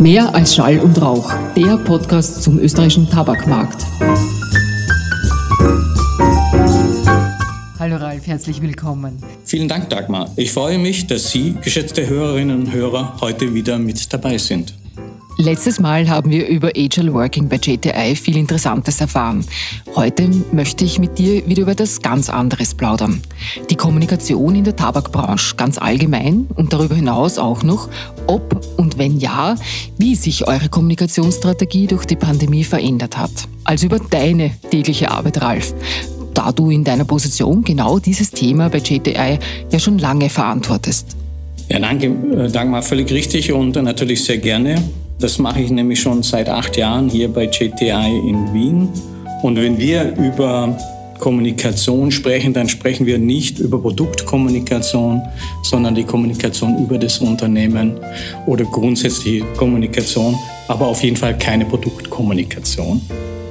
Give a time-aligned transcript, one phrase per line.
[0.00, 3.82] Mehr als Schall und Rauch, der Podcast zum österreichischen Tabakmarkt.
[7.78, 9.22] Hallo Ralf, herzlich willkommen.
[9.44, 10.30] Vielen Dank, Dagmar.
[10.36, 14.74] Ich freue mich, dass Sie, geschätzte Hörerinnen und Hörer, heute wieder mit dabei sind.
[15.38, 19.44] Letztes Mal haben wir über Agile Working bei JTI viel Interessantes erfahren.
[19.94, 23.20] Heute möchte ich mit dir wieder über etwas ganz anderes plaudern.
[23.68, 27.90] Die Kommunikation in der Tabakbranche ganz allgemein und darüber hinaus auch noch,
[28.26, 29.56] ob und wenn ja,
[29.98, 33.32] wie sich eure Kommunikationsstrategie durch die Pandemie verändert hat.
[33.64, 35.74] Also über deine tägliche Arbeit, Ralf
[36.32, 39.38] da du in deiner Position genau dieses Thema bei JTI
[39.70, 41.16] ja schon lange verantwortest.
[41.70, 44.82] Ja, danke, äh, Dagmar, völlig richtig und natürlich sehr gerne.
[45.18, 48.88] Das mache ich nämlich schon seit acht Jahren hier bei JTI in Wien.
[49.42, 50.76] Und wenn wir über
[51.18, 55.22] Kommunikation sprechen, dann sprechen wir nicht über Produktkommunikation,
[55.62, 57.98] sondern die Kommunikation über das Unternehmen
[58.46, 60.36] oder grundsätzliche Kommunikation,
[60.68, 63.00] aber auf jeden Fall keine Produktkommunikation.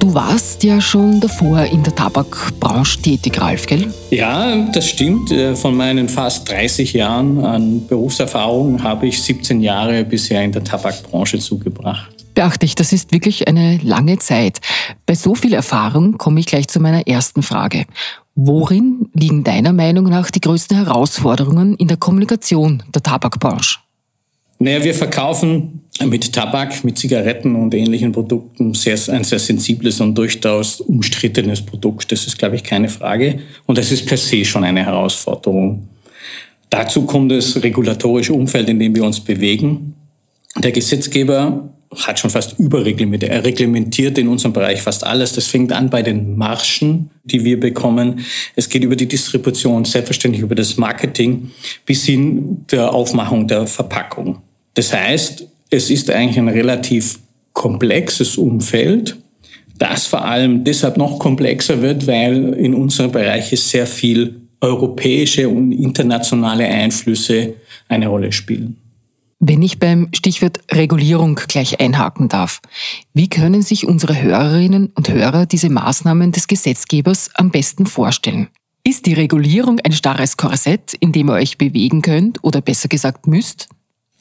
[0.06, 3.92] Du warst ja schon davor in der Tabakbranche tätig, Ralf, gell?
[4.12, 5.32] Ja, das stimmt.
[5.32, 10.62] Äh, von meinen fast 30 Jahren an Berufserfahrung habe ich 17 Jahre bisher in der
[10.62, 12.24] Tabakbranche zugebracht.
[12.34, 14.60] Beachte ich, das ist wirklich eine lange Zeit.
[15.06, 17.84] Bei so viel Erfahrung komme ich gleich zu meiner ersten Frage.
[18.36, 23.80] Worin liegen deiner Meinung nach die größten Herausforderungen in der Kommunikation der Tabakbranche?
[24.58, 30.14] Naja, wir verkaufen mit Tabak, mit Zigaretten und ähnlichen Produkten sehr, ein sehr sensibles und
[30.14, 32.12] durchaus umstrittenes Produkt.
[32.12, 33.40] Das ist, glaube ich, keine Frage.
[33.66, 35.88] Und das ist per se schon eine Herausforderung.
[36.70, 39.94] Dazu kommt das regulatorische Umfeld, in dem wir uns bewegen.
[40.58, 43.30] Der Gesetzgeber hat schon fast überreglementiert.
[43.30, 45.32] Er reglementiert in unserem Bereich fast alles.
[45.32, 48.20] Das fängt an bei den Marschen, die wir bekommen.
[48.56, 51.50] Es geht über die Distribution, selbstverständlich über das Marketing
[51.84, 54.42] bis hin der Aufmachung der Verpackung.
[54.76, 57.18] Das heißt, es ist eigentlich ein relativ
[57.52, 59.16] komplexes Umfeld,
[59.78, 65.72] das vor allem deshalb noch komplexer wird, weil in unserem Bereich sehr viel europäische und
[65.72, 67.54] internationale Einflüsse
[67.88, 68.76] eine Rolle spielen.
[69.38, 72.60] Wenn ich beim Stichwort Regulierung gleich einhaken darf,
[73.12, 78.48] wie können sich unsere Hörerinnen und Hörer diese Maßnahmen des Gesetzgebers am besten vorstellen?
[78.82, 83.26] Ist die Regulierung ein starres Korsett, in dem ihr euch bewegen könnt oder besser gesagt
[83.26, 83.68] müsst?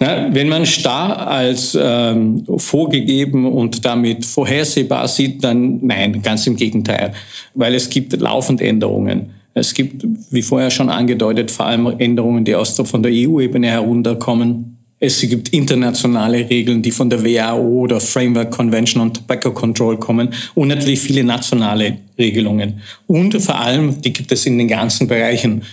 [0.02, 6.58] Ja, wenn man starr als ähm, vorgegeben und damit vorhersehbar sieht, dann nein, ganz im
[6.58, 7.14] Gegenteil,
[7.54, 9.32] weil es gibt laufend Änderungen.
[9.54, 13.68] Es gibt, wie vorher schon angedeutet, vor allem Änderungen, die aus der, von der EU-Ebene
[13.68, 14.78] herunterkommen.
[15.00, 20.34] Es gibt internationale Regeln, die von der WHO oder Framework Convention on Tobacco Control kommen
[20.56, 22.82] und natürlich viele nationale Regelungen.
[23.08, 25.64] Und vor allem, die gibt es in den ganzen Bereichen.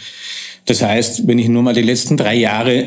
[0.65, 2.87] Das heißt, wenn ich nur mal die letzten drei Jahre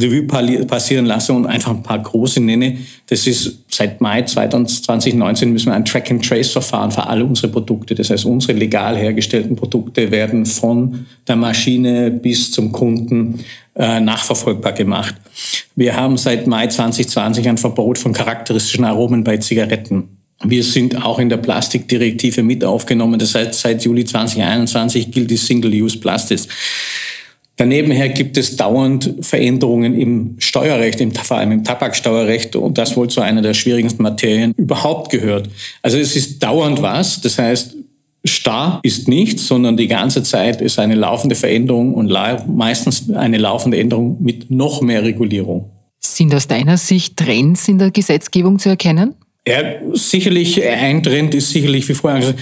[0.00, 0.24] Revue
[0.66, 5.74] passieren lasse und einfach ein paar große nenne, das ist seit Mai 2019 müssen wir
[5.74, 7.94] ein Track-and-Trace-Verfahren für alle unsere Produkte.
[7.94, 13.40] Das heißt, unsere legal hergestellten Produkte werden von der Maschine bis zum Kunden
[13.74, 15.14] äh, nachverfolgbar gemacht.
[15.74, 20.18] Wir haben seit Mai 2020 ein Verbot von charakteristischen Aromen bei Zigaretten.
[20.42, 23.18] Wir sind auch in der Plastikdirektive mit aufgenommen.
[23.18, 25.98] Das heißt, seit Juli 2021 gilt die Single-Use
[27.54, 27.56] Plastics.
[27.56, 33.08] Danebenher gibt es dauernd Veränderungen im Steuerrecht, im, vor allem im Tabaksteuerrecht und das wohl
[33.08, 35.48] zu einer der schwierigsten Materien überhaupt gehört.
[35.82, 37.76] Also es ist dauernd was, das heißt,
[38.24, 42.10] starr ist nichts, sondern die ganze Zeit ist eine laufende Veränderung und
[42.48, 45.70] meistens eine laufende Änderung mit noch mehr Regulierung.
[46.00, 49.14] Sind aus deiner Sicht Trends in der Gesetzgebung zu erkennen?
[49.46, 49.58] Ja,
[49.92, 52.38] sicherlich ein Trend ist sicherlich, wie vorher gesagt,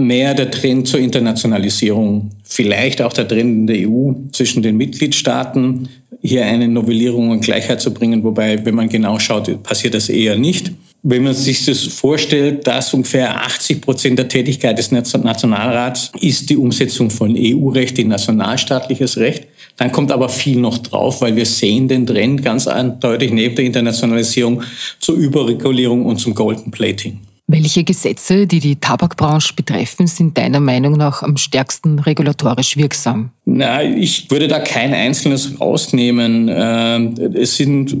[0.00, 5.88] mehr der Trend zur Internationalisierung, vielleicht auch der Trend in der EU zwischen den Mitgliedstaaten,
[6.22, 10.36] hier eine Novellierung und Gleichheit zu bringen, wobei, wenn man genau schaut, passiert das eher
[10.36, 10.72] nicht.
[11.02, 16.58] Wenn man sich das vorstellt, dass ungefähr 80 Prozent der Tätigkeit des Nationalrats ist die
[16.58, 19.46] Umsetzung von EU-Recht in nationalstaatliches Recht,
[19.78, 23.64] dann kommt aber viel noch drauf, weil wir sehen den Trend ganz eindeutig neben der
[23.64, 24.62] Internationalisierung
[24.98, 27.20] zur Überregulierung und zum Golden Plating.
[27.52, 33.30] Welche Gesetze, die die Tabakbranche betreffen, sind deiner Meinung nach am stärksten regulatorisch wirksam?
[33.44, 36.48] Na, ich würde da kein einzelnes rausnehmen.
[36.48, 37.96] Ähm, es sind,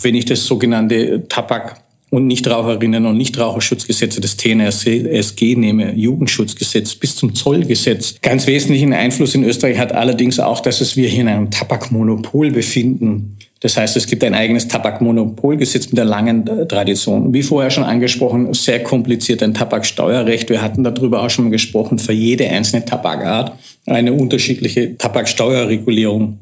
[0.00, 7.34] wenn ich das sogenannte Tabak und Nichtraucherinnen und Nichtraucherschutzgesetze des TNSG nehme, Jugendschutzgesetz bis zum
[7.34, 8.14] Zollgesetz.
[8.22, 12.52] Ganz wesentlichen Einfluss in Österreich hat allerdings auch, dass es wir hier in einem Tabakmonopol
[12.52, 13.36] befinden.
[13.64, 17.32] Das heißt, es gibt ein eigenes Tabakmonopolgesetz mit einer langen äh, Tradition.
[17.32, 20.50] Wie vorher schon angesprochen, sehr kompliziert ein Tabaksteuerrecht.
[20.50, 23.52] Wir hatten darüber auch schon mal gesprochen, für jede einzelne Tabakart
[23.86, 26.40] eine unterschiedliche Tabaksteuerregulierung.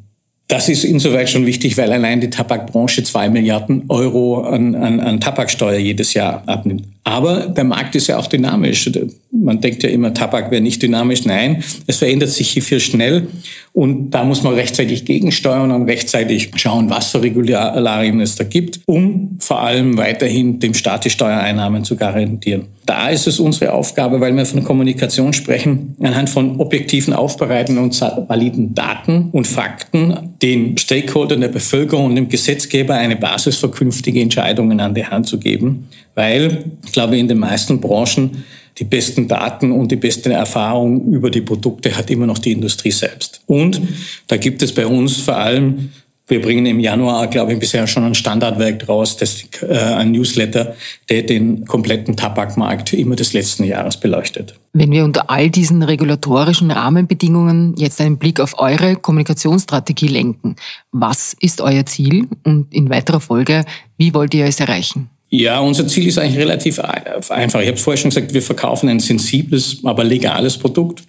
[0.48, 5.20] Das ist insoweit schon wichtig, weil allein die Tabakbranche zwei Milliarden Euro an, an, an
[5.20, 6.86] Tabaksteuer jedes Jahr abnimmt.
[7.04, 8.90] Aber der Markt ist ja auch dynamisch.
[9.34, 11.24] Man denkt ja immer, Tabak wäre nicht dynamisch.
[11.24, 13.28] Nein, es verändert sich hier viel schnell.
[13.72, 18.80] Und da muss man rechtzeitig gegensteuern und rechtzeitig schauen, was für Regularien es da gibt,
[18.84, 22.66] um vor allem weiterhin dem Staat die Steuereinnahmen zu garantieren.
[22.84, 27.98] Da ist es unsere Aufgabe, weil wir von Kommunikation sprechen, anhand von objektiven Aufbereiten und
[27.98, 34.20] validen Daten und Fakten den Stakeholdern der Bevölkerung und dem Gesetzgeber eine Basis für künftige
[34.20, 35.88] Entscheidungen an die Hand zu geben.
[36.14, 38.44] Weil ich glaube, in den meisten Branchen
[38.78, 42.90] die besten Daten und die besten Erfahrungen über die Produkte hat immer noch die Industrie
[42.90, 43.42] selbst.
[43.46, 43.80] Und
[44.28, 45.90] da gibt es bei uns vor allem
[46.28, 50.74] wir bringen im Januar, glaube ich, bisher schon ein Standardwerk raus, das, äh, ein Newsletter,
[51.10, 54.54] der den kompletten Tabakmarkt immer des letzten Jahres beleuchtet.
[54.72, 60.56] Wenn wir unter all diesen regulatorischen Rahmenbedingungen jetzt einen Blick auf eure Kommunikationsstrategie lenken,
[60.90, 63.64] was ist euer Ziel und in weiterer Folge,
[63.98, 65.10] wie wollt ihr es erreichen?
[65.34, 67.62] Ja, unser Ziel ist eigentlich relativ einfach.
[67.62, 71.04] Ich habe vorher schon gesagt, wir verkaufen ein sensibles, aber legales Produkt.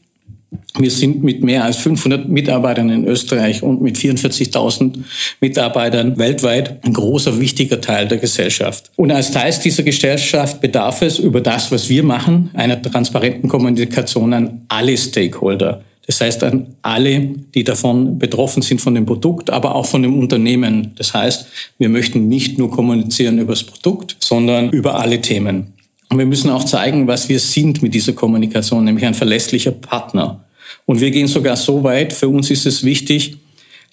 [0.79, 4.99] Wir sind mit mehr als 500 Mitarbeitern in Österreich und mit 44.000
[5.41, 8.91] Mitarbeitern weltweit ein großer, wichtiger Teil der Gesellschaft.
[8.95, 14.31] Und als Teil dieser Gesellschaft bedarf es über das, was wir machen, einer transparenten Kommunikation
[14.31, 15.83] an alle Stakeholder.
[16.05, 17.19] Das heißt an alle,
[17.55, 20.91] die davon betroffen sind von dem Produkt, aber auch von dem Unternehmen.
[20.97, 21.47] Das heißt,
[21.77, 25.73] wir möchten nicht nur kommunizieren über das Produkt, sondern über alle Themen.
[26.09, 30.43] Und wir müssen auch zeigen, was wir sind mit dieser Kommunikation, nämlich ein verlässlicher Partner.
[30.85, 33.37] Und wir gehen sogar so weit, für uns ist es wichtig,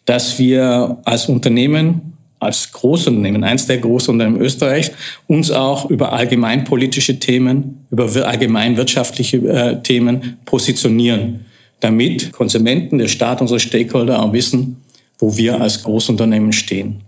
[0.04, 4.90] dass wir als Unternehmen, als Großunternehmen, eins der Großunternehmen Österreichs,
[5.28, 11.46] uns auch über allgemeinpolitische Themen, über allgemeinwirtschaftliche äh, Themen positionieren,
[11.80, 14.76] damit Konsumenten, der Staat, unsere Stakeholder auch wissen,
[15.18, 17.00] wo wir als Großunternehmen stehen.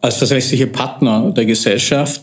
[0.00, 2.22] Als verlässliche Partner der Gesellschaft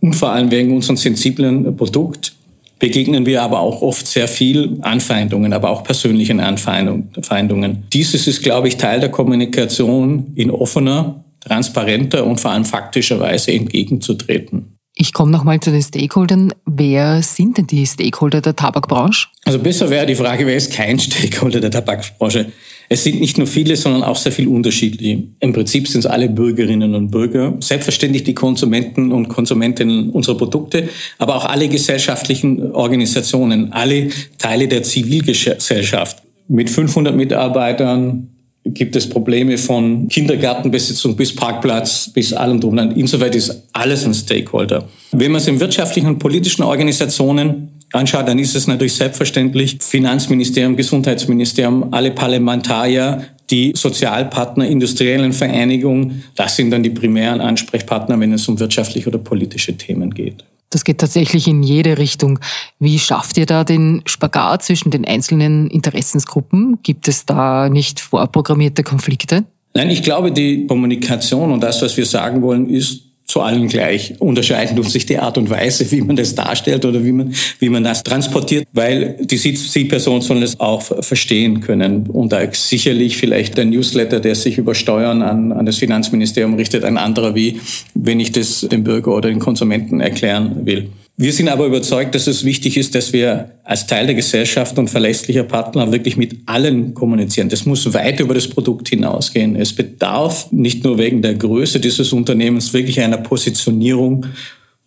[0.00, 2.32] und vor allem wegen unserem sensiblen Produkt
[2.78, 7.84] begegnen wir aber auch oft sehr viel Anfeindungen, aber auch persönlichen Anfeindungen.
[7.92, 13.52] Dieses ist, glaube ich, Teil der Kommunikation in offener, transparenter und vor allem faktischer Weise
[13.52, 14.76] entgegenzutreten.
[14.96, 16.49] Ich komme nochmal zu den Stakeholdern.
[16.72, 19.26] Wer sind denn die Stakeholder der Tabakbranche?
[19.44, 22.46] Also besser wäre die Frage, wer ist kein Stakeholder der Tabakbranche?
[22.88, 25.24] Es sind nicht nur viele, sondern auch sehr viel unterschiedliche.
[25.40, 30.88] Im Prinzip sind es alle Bürgerinnen und Bürger, selbstverständlich die Konsumenten und Konsumentinnen unserer Produkte,
[31.18, 34.08] aber auch alle gesellschaftlichen Organisationen, alle
[34.38, 36.22] Teile der Zivilgesellschaft.
[36.48, 38.29] Mit 500 Mitarbeitern
[38.74, 42.78] gibt es Probleme von Kindergartenbesitzung bis Parkplatz bis allem drum.
[42.78, 44.88] Insoweit ist alles ein Stakeholder.
[45.12, 50.76] Wenn man es in wirtschaftlichen und politischen Organisationen anschaut, dann ist es natürlich selbstverständlich Finanzministerium,
[50.76, 58.48] Gesundheitsministerium, alle Parlamentarier, die Sozialpartner, industriellen Vereinigungen, das sind dann die primären Ansprechpartner, wenn es
[58.48, 60.44] um wirtschaftliche oder politische Themen geht.
[60.70, 62.38] Das geht tatsächlich in jede Richtung.
[62.78, 66.78] Wie schafft ihr da den Spagat zwischen den einzelnen Interessensgruppen?
[66.82, 69.44] Gibt es da nicht vorprogrammierte Konflikte?
[69.74, 74.14] Nein, ich glaube, die Kommunikation und das, was wir sagen wollen, ist zu allen gleich.
[74.18, 77.68] Unterscheiden tut sich die Art und Weise, wie man das darstellt oder wie man, wie
[77.68, 82.08] man das transportiert, weil die Sie-Person soll es auch verstehen können.
[82.08, 86.84] Und da sicherlich vielleicht der Newsletter, der sich über Steuern an, an das Finanzministerium richtet,
[86.84, 87.60] ein anderer, wie
[87.94, 90.90] wenn ich das dem Bürger oder den Konsumenten erklären will.
[91.22, 94.88] Wir sind aber überzeugt, dass es wichtig ist, dass wir als Teil der Gesellschaft und
[94.88, 97.50] verlässlicher Partner wirklich mit allen kommunizieren.
[97.50, 99.54] Das muss weit über das Produkt hinausgehen.
[99.54, 104.24] Es bedarf nicht nur wegen der Größe dieses Unternehmens wirklich einer Positionierung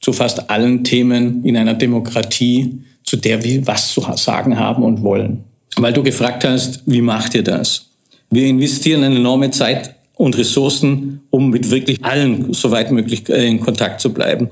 [0.02, 5.04] zu fast allen Themen in einer Demokratie, zu der wir was zu sagen haben und
[5.04, 5.44] wollen.
[5.76, 7.92] Weil du gefragt hast, wie macht ihr das?
[8.32, 13.48] Wir investieren eine enorme Zeit und Ressourcen, um mit wirklich allen so weit möglich äh,
[13.48, 14.50] in Kontakt zu bleiben.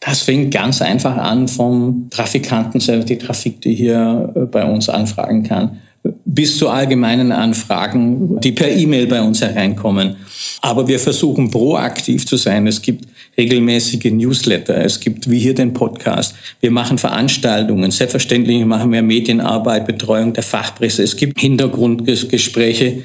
[0.00, 4.88] Das fängt ganz einfach an vom Trafikanten selbst, die Trafik, die hier äh, bei uns
[4.88, 5.78] anfragen kann,
[6.24, 10.16] bis zu allgemeinen Anfragen, die per E-Mail bei uns hereinkommen.
[10.60, 12.66] Aber wir versuchen proaktiv zu sein.
[12.66, 14.76] Es gibt regelmäßige Newsletter.
[14.84, 16.34] Es gibt wie hier den Podcast.
[16.60, 17.90] Wir machen Veranstaltungen.
[17.90, 21.02] Selbstverständlich machen wir Medienarbeit, Betreuung der Fachpresse.
[21.02, 23.02] Es gibt Hintergrundgespräche.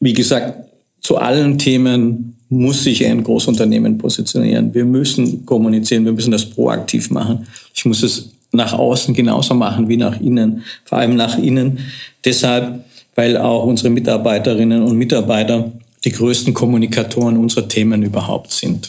[0.00, 0.54] Wie gesagt,
[1.00, 4.72] zu allen Themen muss sich ein Großunternehmen positionieren.
[4.72, 7.46] Wir müssen kommunizieren, wir müssen das proaktiv machen.
[7.74, 11.78] Ich muss es nach außen genauso machen wie nach innen, vor allem nach innen.
[12.24, 15.70] Deshalb, weil auch unsere Mitarbeiterinnen und Mitarbeiter
[16.04, 18.88] die größten Kommunikatoren unserer Themen überhaupt sind.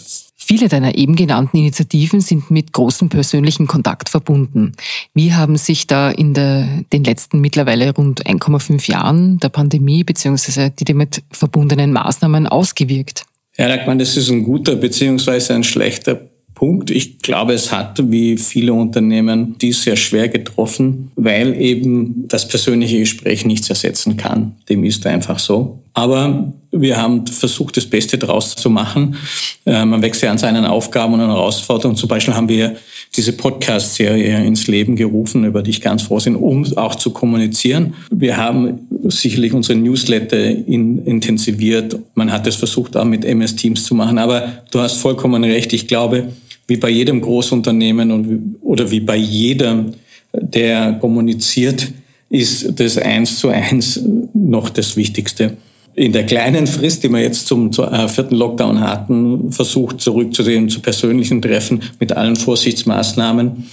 [0.51, 4.71] Viele deiner eben genannten Initiativen sind mit großem persönlichen Kontakt verbunden.
[5.13, 10.71] Wie haben sich da in der, den letzten mittlerweile rund 1,5 Jahren der Pandemie bzw.
[10.71, 13.25] die damit verbundenen Maßnahmen ausgewirkt?
[13.59, 15.53] Ja, Dagmar, das ist ein guter bzw.
[15.53, 16.17] ein schlechter
[16.55, 16.91] Punkt.
[16.91, 22.99] Ich glaube, es hat wie viele Unternehmen dies sehr schwer getroffen, weil eben das persönliche
[22.99, 24.55] Gespräch nichts ersetzen kann.
[24.69, 25.79] Dem ist einfach so.
[25.93, 29.17] Aber wir haben versucht, das Beste daraus zu machen.
[29.65, 31.97] Äh, man wächst ja an seinen Aufgaben und Herausforderungen.
[31.97, 32.77] Zum Beispiel haben wir
[33.15, 37.95] diese Podcast-Serie ins Leben gerufen, über die ich ganz froh bin, um auch zu kommunizieren.
[38.11, 41.97] Wir haben sicherlich unsere Newsletter in, intensiviert.
[42.15, 44.17] Man hat es versucht, auch mit MS Teams zu machen.
[44.17, 45.73] Aber du hast vollkommen recht.
[45.73, 46.29] Ich glaube,
[46.67, 49.93] wie bei jedem Großunternehmen und, oder wie bei jedem,
[50.33, 51.91] der kommuniziert,
[52.29, 53.99] ist das eins zu eins
[54.33, 55.57] noch das Wichtigste.
[55.95, 60.69] In der kleinen Frist, die wir jetzt zum, zum äh, vierten Lockdown hatten, versucht zurückzusehen
[60.69, 63.65] zu persönlichen Treffen mit allen Vorsichtsmaßnahmen.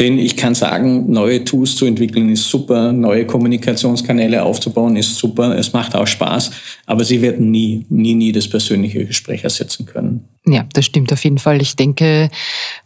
[0.00, 5.54] Denn ich kann sagen, neue Tools zu entwickeln ist super, neue Kommunikationskanäle aufzubauen ist super,
[5.58, 6.52] es macht auch Spaß,
[6.86, 10.24] aber sie werden nie, nie, nie das persönliche Gespräch ersetzen können.
[10.46, 11.60] Ja, das stimmt auf jeden Fall.
[11.60, 12.30] Ich denke,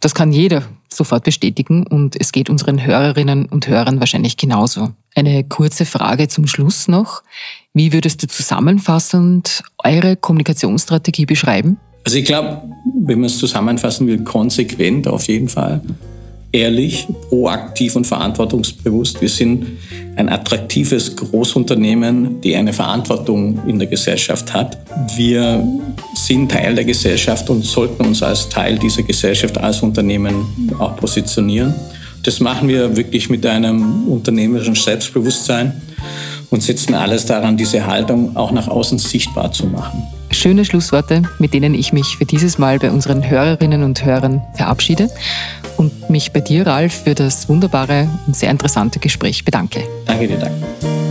[0.01, 4.89] das kann jeder sofort bestätigen und es geht unseren Hörerinnen und Hörern wahrscheinlich genauso.
[5.15, 7.23] Eine kurze Frage zum Schluss noch.
[7.73, 11.77] Wie würdest du zusammenfassend eure Kommunikationsstrategie beschreiben?
[12.03, 12.63] Also ich glaube,
[13.05, 15.81] wenn man es zusammenfassen will, konsequent auf jeden Fall
[16.55, 19.21] ehrlich, proaktiv und verantwortungsbewusst.
[19.21, 19.65] Wir sind
[20.15, 24.77] ein attraktives Großunternehmen, die eine Verantwortung in der Gesellschaft hat.
[25.17, 25.61] Wir
[26.15, 30.45] sind Teil der Gesellschaft und sollten uns als Teil dieser Gesellschaft als Unternehmen
[30.79, 31.75] auch positionieren.
[32.23, 35.73] Das machen wir wirklich mit einem unternehmerischen Selbstbewusstsein
[36.49, 40.03] und setzen alles daran, diese Haltung auch nach außen sichtbar zu machen.
[40.31, 45.09] Schöne Schlussworte, mit denen ich mich für dieses Mal bei unseren Hörerinnen und Hörern verabschiede
[45.77, 49.83] und mich bei dir, Ralf, für das wunderbare und sehr interessante Gespräch bedanke.
[50.05, 51.04] Danke dir, danke.